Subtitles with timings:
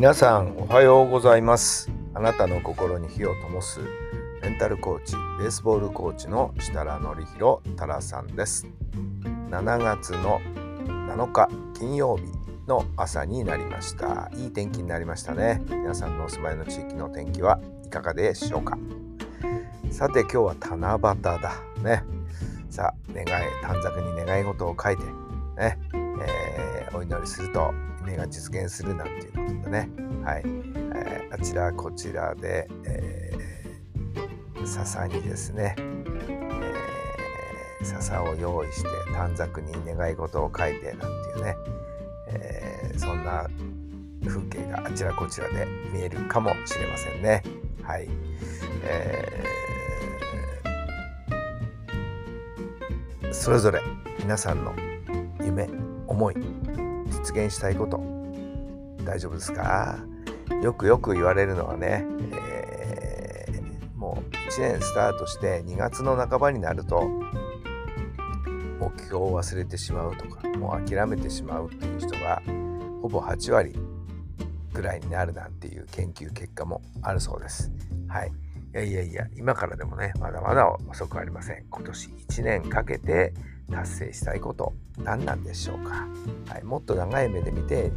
[0.00, 1.90] 皆さんおはようございます。
[2.14, 3.80] あなたの心に火を灯す
[4.40, 8.66] メンタルコーチベースボールコーチの設楽範弘太良さんです。
[9.50, 10.40] 7月の
[10.86, 12.22] 7日金曜日
[12.66, 14.30] の朝になりました。
[14.36, 15.60] いい天気になりましたね。
[15.68, 18.78] 皆さんのお住まいの地域の天気はいかがでしょうか。
[19.90, 21.40] さて今日は七夕だ
[21.82, 22.04] ね。
[22.70, 23.26] さあ願い
[23.62, 25.02] 短冊に願い事を書いて
[25.60, 27.72] ね、えーお祈りすると
[28.04, 29.88] 夢が実現するなんていうことでね、
[30.24, 30.42] はい。
[30.44, 30.80] えー
[31.32, 41.08] あちらこちらで、えー笹にですね、えー笹を用意して短冊に願い事を書いてなんてい
[41.40, 41.56] うね、
[42.28, 43.46] えーそんな
[44.26, 47.42] 風景があちらこちらで見えるかもしれませんね。
[47.82, 48.08] はい、
[48.84, 49.50] えー
[53.32, 53.80] それぞれ
[54.18, 54.74] 皆さんの
[55.42, 55.66] 夢
[56.06, 56.34] 思い
[57.32, 58.00] 実現したいこと
[59.04, 59.98] 大丈夫ですか？
[60.62, 63.60] よくよく言われるのはね、えー
[63.96, 67.02] もう1年スタートして2月の半ばになると
[68.80, 72.40] 目標を忘れてしまうとかもう諦めてしまうっていう人が
[73.02, 73.78] ほぼ8割
[74.72, 77.70] ぐらいになるなんていう研究結果もあるそうです。
[78.08, 78.32] はい。
[78.72, 81.64] いやいやいや、今からでもね、まだまだ遅くありません。
[81.68, 83.34] 今年1年かけて
[83.70, 86.06] 達成したいこと何なんでしょうか、
[86.48, 87.92] はい、もっと長い目で見て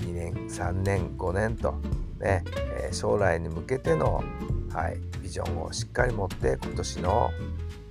[0.00, 1.72] 2年3年5年と
[2.18, 4.22] ね、えー将来に向けての、
[4.72, 7.30] はい、ビジョンをしっかり持って今年の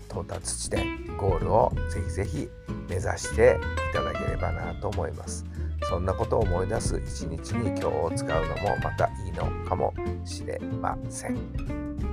[0.10, 2.50] 到達地点ゴールをぜひぜひ
[2.90, 3.58] 目指して
[3.92, 5.46] いただければなと思います。
[5.90, 9.94] そんなことを思い出す一日に今日を使うのもまたいいのかも
[10.26, 12.09] しれません。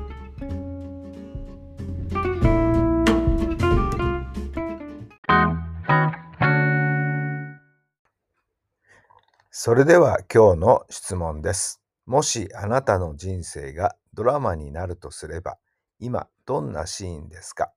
[9.58, 11.80] それでは今日の質問です。
[12.04, 15.56] もしあなたの人生がドラマになるとすれば、
[15.98, 17.72] 今どんなシーンですか？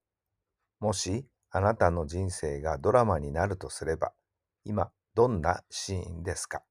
[0.81, 4.11] もしあなたの人生がドラマになるとすれば、
[4.65, 6.63] 今どんなシーンですか？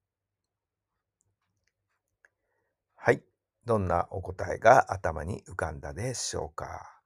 [2.95, 3.23] はい。
[3.65, 7.01] どんなお答えが頭に浮かんだでしょうか？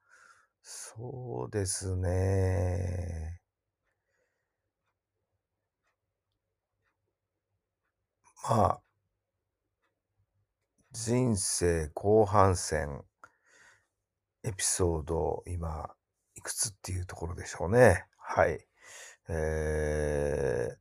[0.60, 3.40] そうですね。
[8.46, 8.80] まあ、
[10.92, 13.02] 人生後半戦、
[14.42, 15.88] エピソード、今、
[16.36, 18.04] いくつっていうところでしょうね。
[18.18, 18.66] はい。
[19.28, 20.76] え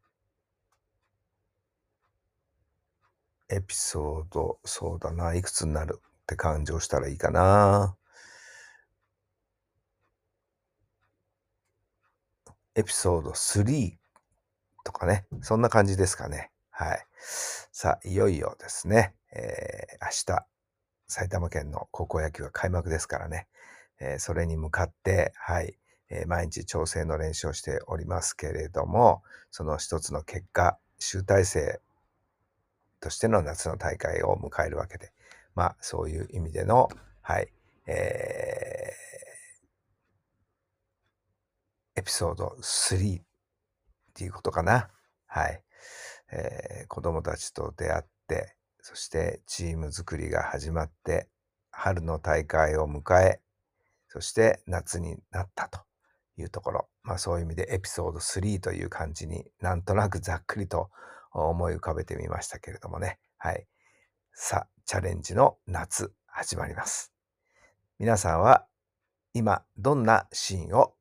[3.49, 7.95] ー、エピソード、そうだな、いくつになるって感情したらいいかな。
[12.75, 13.97] エピソード3
[14.83, 16.52] とかね、そんな感じですかね。
[16.75, 17.05] はい。
[17.71, 20.45] さあ、いよいよですね、えー明日、
[21.07, 23.47] 埼玉県の高校野球が開幕ですからね、
[24.01, 25.77] えーそれに向かって、はい、
[26.09, 31.79] えー毎日調整の練習をしておりますけれども、その一つの結果、集大成
[32.99, 35.11] としての夏の大会を迎えるわけで、
[35.55, 36.89] まあ、そういう意味での、
[37.21, 37.49] はい、
[37.85, 39.13] えー
[41.95, 43.21] エピソード3っ
[44.13, 44.89] ていうことかな。
[45.27, 45.61] はい。
[46.33, 51.27] えー子供たちと出会って、そしてチーム作りが始まって、
[51.71, 53.39] 春の大会を迎え、
[54.09, 55.79] そして夏になったと
[56.37, 56.89] いうところ。
[57.03, 60.89] まあそういう意味でエピソード3という感じになんとなくざっくりと
[61.31, 63.19] 思い浮かべてみましたけれどもね。
[63.37, 63.65] はい。
[64.33, 67.13] さあ、チャレンジの夏始まります。
[67.97, 68.67] 皆さんは
[69.33, 70.95] 今どんなシーンを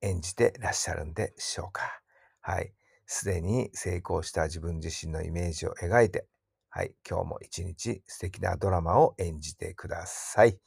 [0.00, 2.00] 演じてらっしゃるんでしょうか。
[2.40, 2.72] はい。
[3.14, 6.26] すでに成功した自分自身のイメージを描いて、
[6.70, 6.94] はい。
[7.06, 10.58] 今日も一日素敵なドラマを演じてください。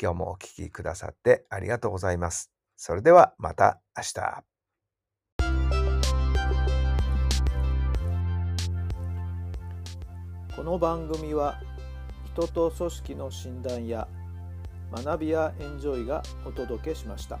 [0.00, 2.52] 今日もお聴きくださってありがとうございます。
[2.76, 4.44] それではまた明日。
[10.54, 11.58] この番組は
[12.34, 14.06] 人と組織の診断や
[14.92, 17.38] 学びやエンジョイがお届けしました。